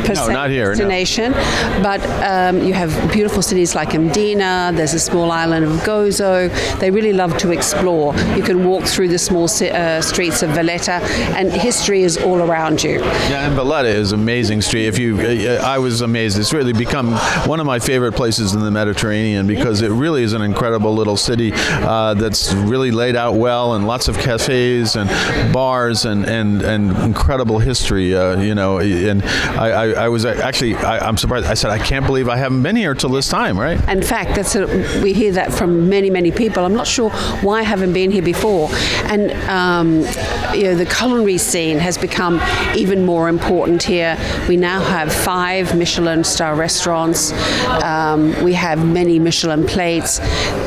per 0.04 0.14
no, 0.14 0.28
not 0.28 0.50
here, 0.50 0.68
destination, 0.68 1.32
no. 1.32 1.80
but 1.82 2.00
um, 2.22 2.62
you 2.62 2.72
have 2.72 2.90
beautiful 3.12 3.42
cities 3.42 3.74
like 3.74 3.90
Mdina. 3.90 4.76
There's 4.76 4.94
a 4.94 4.98
small 4.98 5.30
island 5.30 5.64
of 5.64 5.72
Gozo. 5.80 6.37
They 6.78 6.90
really 6.90 7.12
love 7.12 7.36
to 7.38 7.50
explore. 7.50 8.14
You 8.36 8.42
can 8.44 8.64
walk 8.64 8.84
through 8.84 9.08
the 9.08 9.18
small 9.18 9.44
uh, 9.46 10.00
streets 10.00 10.42
of 10.42 10.50
Valletta, 10.50 11.00
and 11.36 11.52
history 11.52 12.02
is 12.02 12.16
all 12.16 12.40
around 12.40 12.84
you. 12.84 13.00
Yeah, 13.00 13.46
and 13.46 13.54
Valletta 13.54 13.88
is 13.88 14.12
amazing 14.12 14.62
street. 14.62 14.86
If 14.86 14.98
you, 14.98 15.18
uh, 15.18 15.62
I 15.64 15.78
was 15.78 16.00
amazed. 16.00 16.38
It's 16.38 16.52
really 16.52 16.72
become 16.72 17.12
one 17.48 17.60
of 17.60 17.66
my 17.66 17.78
favorite 17.78 18.12
places 18.12 18.54
in 18.54 18.60
the 18.60 18.70
Mediterranean 18.70 19.46
because 19.46 19.82
it 19.82 19.90
really 19.90 20.22
is 20.22 20.32
an 20.32 20.42
incredible 20.42 20.94
little 20.94 21.16
city 21.16 21.52
uh, 21.54 22.14
that's 22.14 22.52
really 22.54 22.90
laid 22.90 23.16
out 23.16 23.34
well 23.34 23.74
and 23.74 23.86
lots 23.86 24.08
of 24.08 24.18
cafes 24.18 24.96
and 24.96 25.08
bars 25.52 26.04
and 26.04 26.24
and, 26.26 26.62
and 26.62 26.96
incredible 26.98 27.58
history. 27.58 28.14
Uh, 28.14 28.40
you 28.40 28.54
know, 28.54 28.78
and 28.78 29.22
I, 29.24 29.70
I, 29.70 29.86
I 30.04 30.08
was 30.08 30.24
actually 30.24 30.76
I, 30.76 31.08
am 31.08 31.16
surprised. 31.16 31.46
I 31.46 31.54
said 31.54 31.70
I 31.70 31.78
can't 31.78 32.06
believe 32.06 32.28
I 32.28 32.36
haven't 32.36 32.62
been 32.62 32.76
here 32.76 32.94
till 32.94 33.10
this 33.10 33.28
time. 33.28 33.58
Right? 33.58 33.78
In 33.88 34.02
fact, 34.02 34.34
that's 34.36 34.54
a, 34.54 34.66
we 35.02 35.12
hear 35.12 35.32
that 35.32 35.52
from 35.52 35.88
many 35.88 36.10
many 36.10 36.27
people. 36.30 36.64
I'm 36.64 36.74
not 36.74 36.86
sure 36.86 37.10
why 37.42 37.60
I 37.60 37.62
haven't 37.62 37.92
been 37.92 38.10
here 38.10 38.22
before, 38.22 38.68
and 39.04 39.32
um, 39.48 40.00
you 40.54 40.64
know 40.64 40.74
the 40.74 40.86
culinary 40.86 41.38
scene 41.38 41.78
has 41.78 41.96
become 41.96 42.40
even 42.76 43.04
more 43.04 43.28
important 43.28 43.82
here. 43.82 44.16
We 44.48 44.56
now 44.56 44.80
have 44.80 45.12
five 45.12 45.76
Michelin 45.76 46.24
star 46.24 46.54
restaurants. 46.54 47.32
Um, 47.82 48.34
we 48.44 48.54
have 48.54 48.84
many 48.84 49.18
Michelin 49.18 49.66
plates, 49.66 50.20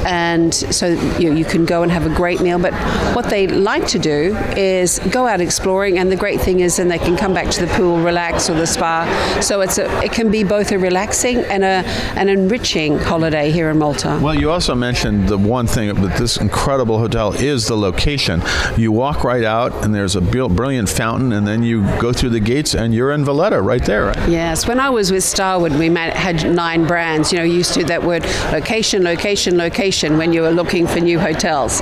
and 0.05 0.53
so 0.53 0.87
you, 1.19 1.33
you 1.33 1.45
can 1.45 1.65
go 1.65 1.83
and 1.83 1.91
have 1.91 2.05
a 2.05 2.15
great 2.15 2.41
meal. 2.41 2.59
But 2.59 2.73
what 3.15 3.29
they 3.29 3.47
like 3.47 3.87
to 3.87 3.99
do 3.99 4.35
is 4.55 4.99
go 5.11 5.27
out 5.27 5.41
exploring, 5.41 5.99
and 5.99 6.11
the 6.11 6.15
great 6.15 6.41
thing 6.41 6.61
is 6.61 6.77
then 6.77 6.87
they 6.87 6.99
can 6.99 7.17
come 7.17 7.33
back 7.33 7.49
to 7.51 7.65
the 7.65 7.71
pool, 7.73 7.97
relax 7.99 8.21
relax 8.31 8.49
or 8.49 8.55
the 8.55 8.67
spa. 8.67 9.39
So 9.41 9.61
it's 9.61 9.77
a, 9.77 9.85
it 10.03 10.11
can 10.11 10.31
be 10.31 10.43
both 10.43 10.71
a 10.71 10.77
relaxing 10.77 11.39
and 11.39 11.63
a 11.63 11.83
an 12.15 12.29
enriching 12.29 12.97
holiday 12.99 13.51
here 13.51 13.69
in 13.69 13.77
Malta. 13.77 14.19
Well, 14.21 14.35
you 14.35 14.51
also 14.51 14.75
mentioned 14.75 15.29
the 15.29 15.37
one 15.51 15.67
thing 15.67 16.01
with 16.01 16.17
this 16.17 16.37
incredible 16.37 16.97
hotel 16.97 17.33
is 17.33 17.67
the 17.67 17.75
location. 17.75 18.41
You 18.77 18.91
walk 18.91 19.23
right 19.23 19.43
out, 19.43 19.83
and 19.83 19.93
there's 19.93 20.15
a 20.15 20.21
brilliant 20.21 20.89
fountain, 20.89 21.33
and 21.33 21.45
then 21.45 21.61
you 21.61 21.83
go 21.99 22.13
through 22.13 22.31
the 22.31 22.39
gates, 22.39 22.73
and 22.73 22.93
you're 22.95 23.11
in 23.11 23.25
Valletta 23.25 23.61
right 23.61 23.83
there. 23.85 24.05
Right? 24.05 24.29
Yes. 24.29 24.67
When 24.67 24.79
I 24.79 24.89
was 24.89 25.11
with 25.11 25.23
Starwood, 25.23 25.73
we 25.73 25.93
had 25.93 26.49
nine 26.49 26.87
brands. 26.87 27.31
You 27.31 27.39
know, 27.39 27.43
used 27.43 27.73
to 27.73 27.83
that 27.85 28.03
word 28.03 28.23
location, 28.51 29.03
location, 29.03 29.57
location 29.57 30.17
when 30.17 30.33
you 30.33 30.41
were 30.41 30.51
looking 30.51 30.87
for 30.87 30.99
new 30.99 31.19
hotels, 31.19 31.81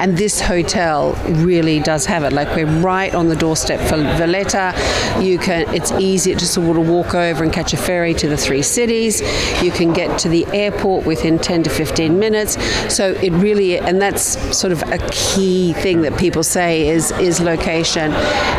and 0.00 0.16
this 0.16 0.40
hotel 0.40 1.12
really 1.46 1.80
does 1.80 2.06
have 2.06 2.22
it. 2.24 2.32
Like 2.32 2.54
we're 2.54 2.80
right 2.80 3.14
on 3.14 3.28
the 3.28 3.36
doorstep 3.36 3.80
for 3.80 3.96
Valletta. 3.96 4.74
You 5.20 5.38
can. 5.38 5.68
It's 5.74 5.92
easy 5.92 6.32
to 6.34 6.38
just 6.38 6.54
to 6.54 6.60
walk 6.60 7.14
over 7.14 7.42
and 7.44 7.52
catch 7.52 7.72
a 7.72 7.76
ferry 7.76 8.14
to 8.14 8.28
the 8.28 8.36
three 8.36 8.62
cities. 8.62 9.20
You 9.62 9.70
can 9.70 9.92
get 9.92 10.18
to 10.20 10.28
the 10.28 10.46
airport 10.52 11.04
within 11.04 11.38
10 11.38 11.64
to 11.64 11.70
15 11.70 12.18
minutes. 12.18 12.56
So 12.94 13.07
it 13.14 13.32
really, 13.32 13.78
and 13.78 14.00
that's 14.00 14.56
sort 14.56 14.72
of 14.72 14.82
a 14.90 14.98
key 15.10 15.72
thing 15.74 16.02
that 16.02 16.18
people 16.18 16.42
say 16.42 16.88
is 16.88 17.10
is 17.12 17.40
location. 17.40 18.10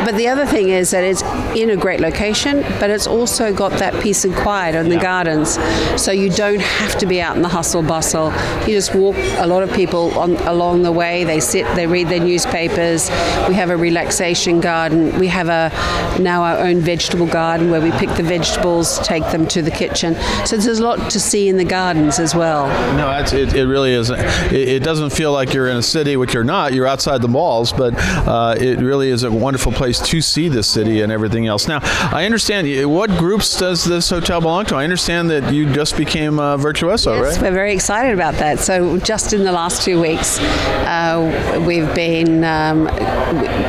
But 0.06 0.16
the 0.16 0.28
other 0.28 0.46
thing 0.46 0.70
is 0.70 0.92
that 0.92 1.04
it's 1.04 1.22
in 1.56 1.70
a 1.70 1.78
great 1.78 2.00
location, 2.00 2.62
but 2.80 2.90
it's 2.90 3.08
also 3.08 3.54
got 3.54 3.72
that 3.74 4.02
peace 4.02 4.26
and 4.26 4.36
quiet 4.36 4.76
in 4.76 4.90
the 4.90 4.98
gardens. 4.98 5.60
So 6.02 6.12
you 6.12 6.30
don't 6.30 6.62
have 6.62 6.98
to 7.00 7.06
be 7.06 7.22
out 7.22 7.36
in 7.36 7.42
the 7.42 7.50
hustle 7.50 7.84
bustle. 7.84 8.32
You 8.62 8.74
just 8.76 8.96
walk. 8.96 9.16
A 9.38 9.48
lot 9.48 9.64
of 9.64 9.72
people 9.74 10.18
on 10.18 10.36
along 10.48 10.84
the 10.84 10.92
way. 10.92 11.24
They 11.24 11.40
sit. 11.40 11.66
They 11.76 11.88
read 11.88 12.08
their 12.10 12.20
newspapers. 12.20 13.10
We 13.48 13.56
have 13.56 13.70
a 13.70 13.78
relaxation 13.78 14.60
garden. 14.62 15.18
We 15.20 15.28
have 15.28 15.50
a 15.50 15.72
now 16.20 16.44
our 16.44 16.58
own 16.60 16.80
vegetable 16.80 17.28
garden 17.28 17.70
where 17.72 17.82
we 17.82 17.92
pick 17.92 18.10
the 18.16 18.24
vegetables, 18.24 19.00
take 19.00 19.24
them 19.32 19.48
to 19.48 19.62
the 19.62 19.72
kitchen. 19.72 20.16
So 20.46 20.58
there's 20.58 20.80
a 20.80 20.84
lot 20.84 21.12
to 21.12 21.20
see 21.20 21.48
in 21.50 21.58
the 21.58 21.66
gardens 21.66 22.20
as 22.20 22.36
well. 22.36 22.68
No, 22.96 23.12
it, 23.12 23.54
it 23.54 23.66
really 23.66 23.94
is. 23.94 24.10
It, 24.48 24.70
it, 24.70 24.84
doesn't 24.84 25.12
feel 25.12 25.32
like 25.32 25.54
you're 25.54 25.68
in 25.68 25.78
a 25.78 25.82
city, 25.82 26.18
which 26.18 26.34
you're 26.34 26.44
not. 26.44 26.74
You're 26.74 26.88
outside 26.88 27.22
the 27.22 27.28
malls, 27.28 27.72
but 27.72 27.94
uh, 27.98 28.56
it 28.60 28.80
really 28.80 29.10
is 29.10 29.24
a 29.24 29.32
wonderful 29.32 29.72
place 29.72 30.00
to 30.00 30.22
see 30.22 30.50
the 30.50 30.64
city 30.64 31.02
and 31.02 31.12
everything 31.12 31.48
else. 31.48 31.68
Now, 31.68 31.80
I 31.84 32.26
understand. 32.26 32.60
What 32.90 33.10
groups 33.12 33.58
does 33.58 33.84
this 33.84 34.10
hotel 34.10 34.42
belong 34.42 34.66
to? 34.66 34.76
I 34.76 34.84
understand 34.84 35.30
that 35.30 35.54
you 35.54 35.72
just 35.72 35.98
became 35.98 36.40
a 36.40 36.58
virtuoso, 36.58 37.16
yes, 37.16 37.36
right? 37.36 37.42
we're 37.44 37.54
very 37.54 37.74
excited 37.74 38.14
about 38.14 38.36
that. 38.36 38.60
So 38.60 38.98
just 39.00 39.34
in 39.34 39.44
the 39.44 39.52
last 39.52 39.84
two 39.84 40.02
weeks, 40.02 40.40
uh, 40.40 41.64
we've 41.66 41.94
been 41.96 42.44
um, 42.44 42.88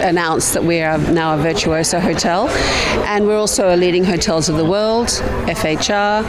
announced 0.00 0.54
that 0.54 0.64
we 0.64 0.80
are 0.80 0.99
now 0.99 1.35
a 1.35 1.38
virtuoso 1.38 2.00
hotel, 2.00 2.49
and 3.07 3.26
we're 3.26 3.38
also 3.38 3.75
a 3.75 3.76
leading 3.76 4.04
hotels 4.04 4.49
of 4.49 4.57
the 4.57 4.64
world, 4.64 5.09
FHR 5.47 6.25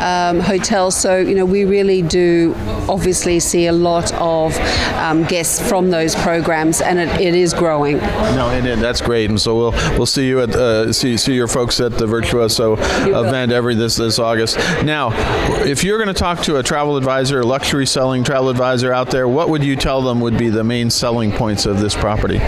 um, 0.00 0.40
hotels. 0.40 0.96
So 0.96 1.18
you 1.18 1.34
know 1.34 1.44
we 1.44 1.64
really 1.64 2.02
do 2.02 2.54
obviously 2.88 3.40
see 3.40 3.66
a 3.66 3.72
lot 3.72 4.12
of 4.14 4.56
um, 4.96 5.24
guests 5.24 5.66
from 5.66 5.90
those 5.90 6.14
programs, 6.14 6.80
and 6.80 6.98
it, 6.98 7.08
it 7.20 7.34
is 7.34 7.54
growing. 7.54 7.98
No, 7.98 8.50
and, 8.50 8.66
and, 8.66 8.80
that's 8.80 9.00
great. 9.00 9.30
And 9.30 9.40
so 9.40 9.56
we'll 9.56 9.72
we'll 9.96 10.06
see 10.06 10.26
you 10.26 10.40
at 10.40 10.54
uh, 10.54 10.92
see 10.92 11.16
see 11.16 11.34
your 11.34 11.48
folks 11.48 11.80
at 11.80 11.98
the 11.98 12.06
Virtuoso 12.06 12.74
event 12.74 13.52
every 13.52 13.74
this 13.74 13.96
this 13.96 14.18
August. 14.18 14.56
Now, 14.84 15.10
if 15.64 15.84
you're 15.84 15.98
going 15.98 16.14
to 16.14 16.18
talk 16.18 16.42
to 16.42 16.56
a 16.56 16.62
travel 16.62 16.96
advisor, 16.96 17.44
luxury 17.44 17.86
selling 17.86 18.24
travel 18.24 18.48
advisor 18.48 18.92
out 18.92 19.10
there, 19.10 19.28
what 19.28 19.48
would 19.48 19.64
you 19.64 19.76
tell 19.76 20.02
them 20.02 20.20
would 20.20 20.38
be 20.38 20.48
the 20.48 20.64
main 20.64 20.90
selling 20.90 21.32
points 21.32 21.66
of 21.66 21.80
this 21.80 21.94
property? 21.94 22.38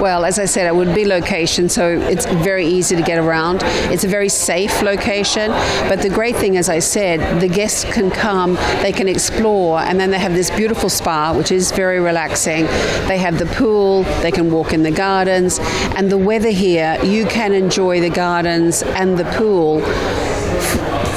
Well, 0.00 0.13
as 0.22 0.38
I 0.38 0.44
said, 0.44 0.66
it 0.66 0.76
would 0.76 0.94
be 0.94 1.06
location, 1.06 1.68
so 1.68 1.88
it's 1.88 2.26
very 2.26 2.66
easy 2.66 2.94
to 2.94 3.02
get 3.02 3.18
around. 3.18 3.62
It's 3.90 4.04
a 4.04 4.08
very 4.08 4.28
safe 4.28 4.82
location, 4.82 5.50
but 5.88 6.02
the 6.02 6.10
great 6.10 6.36
thing, 6.36 6.56
as 6.56 6.68
I 6.68 6.78
said, 6.78 7.40
the 7.40 7.48
guests 7.48 7.84
can 7.84 8.10
come, 8.10 8.54
they 8.82 8.92
can 8.92 9.08
explore, 9.08 9.80
and 9.80 9.98
then 9.98 10.10
they 10.10 10.18
have 10.18 10.34
this 10.34 10.50
beautiful 10.50 10.90
spa, 10.90 11.32
which 11.32 11.50
is 11.50 11.72
very 11.72 12.00
relaxing. 12.00 12.66
They 13.08 13.18
have 13.18 13.38
the 13.38 13.46
pool, 13.46 14.02
they 14.22 14.30
can 14.30 14.52
walk 14.52 14.72
in 14.72 14.82
the 14.82 14.90
gardens, 14.90 15.58
and 15.96 16.10
the 16.10 16.18
weather 16.18 16.50
here, 16.50 16.98
you 17.02 17.26
can 17.26 17.52
enjoy 17.52 18.00
the 18.00 18.10
gardens 18.10 18.82
and 18.82 19.16
the 19.16 19.24
pool 19.24 19.80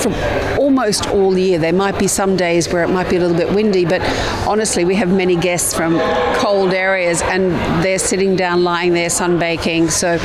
for 0.01 0.46
almost 0.67 1.07
all 1.07 1.37
year. 1.37 1.57
There 1.57 1.71
might 1.71 1.97
be 1.97 2.07
some 2.07 2.35
days 2.35 2.67
where 2.67 2.83
it 2.83 2.89
might 2.89 3.09
be 3.09 3.15
a 3.15 3.21
little 3.21 3.37
bit 3.37 3.53
windy, 3.55 3.85
but 3.85 4.01
honestly, 4.45 4.83
we 4.83 4.95
have 4.95 5.09
many 5.09 5.37
guests 5.37 5.73
from 5.73 5.97
cold 6.35 6.73
areas 6.73 7.21
and 7.21 7.53
they're 7.81 7.97
sitting 7.97 8.35
down, 8.35 8.65
lying 8.65 8.91
there, 8.91 9.07
sunbaking. 9.07 9.89
So, 9.89 10.17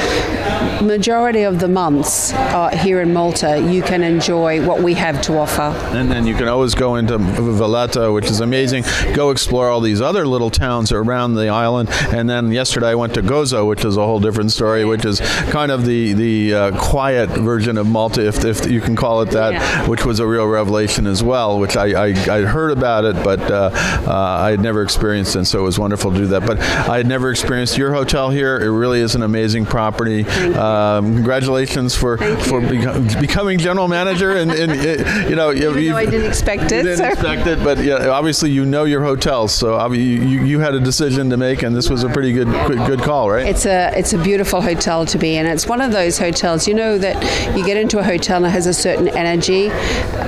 majority 0.83 1.43
of 1.45 1.61
the 1.61 1.69
months 1.69 2.33
uh, 2.33 2.77
here 2.77 3.01
in 3.01 3.13
Malta, 3.13 3.61
you 3.71 3.83
can 3.83 4.03
enjoy 4.03 4.67
what 4.67 4.83
we 4.83 4.95
have 4.95 5.23
to 5.23 5.39
offer. 5.39 5.73
And 5.97 6.11
then 6.11 6.27
you 6.27 6.35
can 6.35 6.49
always 6.49 6.75
go 6.75 6.97
into 6.97 7.19
Valletta, 7.19 8.11
which 8.11 8.27
is 8.27 8.41
amazing. 8.41 8.83
Go 9.15 9.31
explore 9.31 9.69
all 9.69 9.81
these 9.81 10.01
other 10.01 10.27
little 10.27 10.51
towns 10.51 10.91
around 10.91 11.35
the 11.35 11.51
island. 11.51 11.89
And 12.13 12.29
then 12.29 12.51
yesterday 12.51 12.89
I 12.89 12.95
went 12.97 13.15
to 13.15 13.23
Gozo, 13.23 13.69
which 13.69 13.85
is 13.85 13.97
a 13.97 14.05
whole 14.05 14.19
different 14.19 14.51
story, 14.51 14.85
which 14.85 15.05
is 15.05 15.21
kind 15.51 15.71
of 15.71 15.87
the 15.87 16.15
the 16.15 16.55
uh, 16.55 16.79
quiet 16.79 17.31
version 17.31 17.79
of 17.79 17.87
Malta, 17.87 18.27
if, 18.27 18.45
if 18.45 18.69
you 18.69 18.81
can 18.81 18.97
call 18.97 19.23
it 19.23 19.31
that, 19.31 19.53
yeah. 19.53 19.89
which 19.89 20.05
was 20.05 20.19
a 20.19 20.27
real 20.33 20.42
revelation 20.47 21.07
as 21.07 21.23
well. 21.23 21.59
Which 21.59 21.77
I 21.77 22.09
I, 22.09 22.39
I 22.39 22.43
heard 22.43 22.73
about 22.73 23.05
it, 23.05 23.23
but 23.23 23.41
uh, 23.41 23.71
uh, 23.73 24.13
I 24.13 24.51
had 24.51 24.61
never 24.61 24.83
experienced 24.83 25.35
it, 25.35 25.39
and 25.39 25.49
so 25.49 25.61
it 25.61 25.65
was 25.65 25.79
wonderful 25.79 26.11
to 26.13 26.17
do 26.17 26.27
that. 26.29 26.47
But 26.47 26.61
I 26.61 26.97
had 26.97 27.07
never 27.07 27.31
experienced 27.31 27.79
your 27.79 27.93
hotel 27.93 28.31
here. 28.31 28.59
It 28.59 28.71
really 28.71 29.01
is 29.01 29.15
an 29.15 29.23
amazing 29.23 29.67
property. 29.67 30.25
Um, 30.25 31.15
congratulations 31.15 31.95
for 31.95 32.19
for 32.19 32.61
becoming 32.61 33.59
general 33.59 33.89
manager, 33.89 34.33
and, 34.33 34.51
and 34.51 34.73
uh, 34.73 35.29
you 35.29 35.37
know, 35.37 35.51
you, 35.51 35.77
Even 35.77 35.95
I 35.95 36.05
didn't 36.05 36.27
expect 36.27 36.65
it. 36.65 36.83
Didn't 36.83 36.99
so. 36.99 37.07
expect 37.07 37.47
it, 37.47 37.63
but 37.63 37.79
yeah, 37.79 38.09
obviously 38.09 38.51
you 38.51 38.65
know 38.65 38.85
your 38.85 39.03
hotels, 39.03 39.53
so 39.53 39.93
you, 39.93 40.45
you 40.45 40.61
had 40.61 40.75
a 40.75 40.81
decision 40.81 41.31
to 41.31 41.37
make, 41.37 41.63
and 41.63 41.75
this 41.75 41.91
was 41.91 42.05
a 42.05 42.09
pretty 42.09 42.33
good 42.33 42.49
good 42.69 43.01
call, 43.01 43.31
right? 43.31 43.47
It's 43.47 43.67
a 43.67 43.93
it's 43.97 44.13
a 44.13 44.19
beautiful 44.19 44.61
hotel 44.61 45.07
to 45.07 45.19
be 45.19 45.37
in. 45.37 45.47
It's 45.47 45.67
one 45.67 45.81
of 45.81 45.93
those 45.93 46.19
hotels, 46.19 46.67
you 46.67 46.75
know, 46.75 46.99
that 46.99 47.57
you 47.57 47.65
get 47.65 47.77
into 47.77 47.99
a 47.99 48.03
hotel 48.03 48.39
and 48.39 48.47
it 48.47 48.51
has 48.51 48.67
a 48.67 48.75
certain 48.75 49.09
energy. 49.09 49.69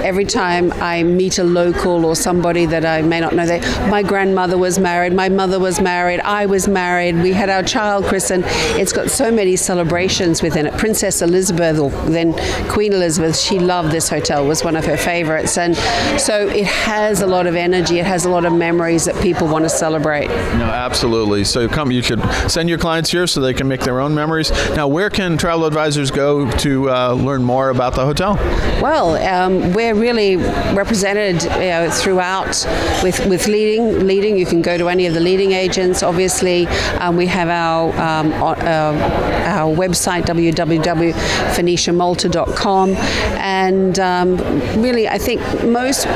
Every 0.01 0.25
time 0.25 0.73
I 0.75 1.03
meet 1.03 1.39
a 1.39 1.45
local 1.45 2.05
or 2.05 2.17
somebody 2.17 2.67
that 2.67 2.85
I 2.85 3.03
may 3.03 3.21
not 3.21 3.35
know, 3.35 3.47
they, 3.47 3.61
my 3.89 4.03
grandmother 4.03 4.57
was 4.57 4.79
married, 4.79 5.13
my 5.13 5.29
mother 5.29 5.59
was 5.59 5.81
married, 5.81 6.21
I 6.21 6.47
was 6.47 6.67
married, 6.67 7.17
we 7.17 7.33
had 7.33 7.51
our 7.51 7.63
child 7.63 8.05
christened. 8.07 8.45
It's 8.79 8.93
got 8.93 9.11
so 9.11 9.31
many 9.31 9.57
celebrations 9.57 10.43
within 10.43 10.67
it. 10.67 10.75
Princess 10.75 11.23
Elizabeth, 11.23 11.79
or 11.79 11.91
then 12.11 12.33
Queen 12.69 12.93
Elizabeth, 12.93 13.39
she 13.39 13.59
loved 13.59 13.91
this 13.91 14.09
hotel, 14.09 14.47
was 14.47 14.65
one 14.65 14.77
of 14.77 14.85
her 14.87 14.97
favorites. 14.97 15.59
And 15.59 15.77
so 16.19 16.49
it 16.49 16.67
has 16.67 17.21
a 17.21 17.27
lot 17.27 17.47
of 17.47 17.55
energy, 17.57 17.99
it 17.99 18.07
has 18.07 18.25
a 18.25 18.31
lot 18.31 18.45
of 18.45 18.53
memories 18.53 19.05
that 19.05 19.21
people 19.23 19.47
want 19.47 19.65
to 19.65 19.69
celebrate. 19.69 20.29
No, 20.29 20.65
absolutely. 20.65 21.45
So 21.45 21.69
come, 21.69 21.91
you 21.91 22.03
should 22.03 22.23
send 22.49 22.69
your 22.69 22.79
clients 22.79 23.11
here 23.11 23.27
so 23.27 23.41
they 23.41 23.55
can 23.55 23.69
make 23.69 23.81
their 23.81 24.01
own 24.01 24.15
memories. 24.15 24.51
Now, 24.75 24.89
where 24.89 25.11
can 25.11 25.37
travel 25.37 25.67
advisors 25.67 26.11
go 26.11 26.51
to 26.59 26.91
uh, 26.91 27.13
learn 27.13 27.43
more 27.45 27.69
about 27.69 27.95
the 27.95 28.05
hotel? 28.05 28.37
Well, 28.81 29.17
um, 29.17 29.73
we're 29.73 29.84
really 29.91 30.37
represented 30.75 31.43
you 31.43 31.49
know, 31.49 31.91
throughout 31.91 32.67
with, 33.03 33.25
with 33.27 33.47
leading. 33.47 34.07
Leading, 34.07 34.37
you 34.37 34.45
can 34.47 34.63
go 34.63 34.79
to 34.79 34.89
any 34.89 35.07
of 35.07 35.15
the 35.15 35.21
leading 35.21 35.53
agents. 35.53 36.03
Obviously, 36.03 36.67
um, 37.01 37.17
we 37.17 37.27
have 37.27 37.49
our 37.49 37.93
um, 38.01 38.33
uh, 38.33 38.95
our 39.45 39.75
website 39.75 40.25
www.phoeniciamalta.com, 40.25 42.91
and 43.39 43.99
um, 43.99 44.37
really, 44.83 45.09
I 45.09 45.19
think 45.19 45.41
most 45.65 46.07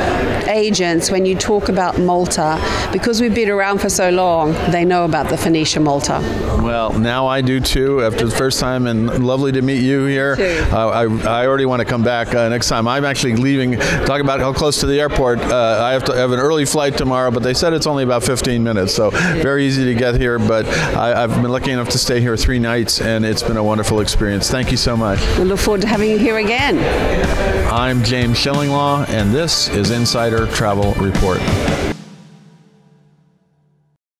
agents, 0.48 1.10
when 1.10 1.26
you 1.26 1.36
talk 1.36 1.68
about 1.68 1.98
Malta, 1.98 2.58
because 2.92 3.20
we've 3.20 3.34
been 3.34 3.50
around 3.50 3.80
for 3.80 3.90
so 3.90 4.10
long, 4.10 4.52
they 4.70 4.84
know 4.84 5.04
about 5.04 5.28
the 5.28 5.36
Phoenicia 5.36 5.80
Malta. 5.80 6.20
Well, 6.62 6.96
now 6.98 7.26
I 7.26 7.40
do 7.40 7.58
too. 7.60 8.02
After 8.02 8.24
the 8.24 8.34
first 8.34 8.60
time, 8.60 8.86
and 8.86 9.24
lovely 9.24 9.52
to 9.52 9.62
meet 9.62 9.82
you 9.82 10.04
here. 10.04 10.36
Uh, 10.72 10.88
I, 10.88 11.42
I 11.42 11.46
already 11.46 11.66
want 11.66 11.80
to 11.80 11.86
come 11.86 12.02
back 12.02 12.34
uh, 12.34 12.48
next 12.48 12.68
time. 12.68 12.88
I'm 12.88 13.04
actually 13.04 13.36
leaving. 13.36 13.57
Talk 14.06 14.20
about 14.20 14.40
how 14.40 14.52
close 14.52 14.80
to 14.80 14.86
the 14.86 15.00
airport. 15.00 15.38
Uh, 15.40 15.82
I 15.82 15.92
have 15.92 16.04
to 16.04 16.12
have 16.14 16.32
an 16.32 16.38
early 16.38 16.64
flight 16.64 16.96
tomorrow, 16.96 17.30
but 17.30 17.42
they 17.42 17.54
said 17.54 17.72
it's 17.72 17.86
only 17.86 18.04
about 18.04 18.22
15 18.22 18.62
minutes, 18.62 18.94
so 18.94 19.10
very 19.10 19.66
easy 19.66 19.84
to 19.86 19.94
get 19.94 20.14
here. 20.14 20.38
But 20.38 20.66
I, 20.68 21.20
have 21.20 21.30
been 21.42 21.50
lucky 21.50 21.72
enough 21.72 21.88
to 21.90 21.98
stay 21.98 22.20
here 22.20 22.36
three 22.36 22.58
nights, 22.58 23.00
and 23.00 23.24
it's 23.24 23.42
been 23.42 23.56
a 23.56 23.64
wonderful 23.64 24.00
experience. 24.00 24.50
Thank 24.50 24.70
you 24.70 24.76
so 24.76 24.96
much. 24.96 25.20
We 25.38 25.44
look 25.44 25.58
forward 25.58 25.80
to 25.82 25.88
having 25.88 26.10
you 26.10 26.18
here 26.18 26.38
again. 26.38 26.78
I'm 27.72 28.02
James 28.04 28.38
Shillinglaw, 28.38 29.08
and 29.08 29.34
this 29.34 29.68
is 29.68 29.90
Insider 29.90 30.46
Travel 30.48 30.92
Report. 30.94 31.40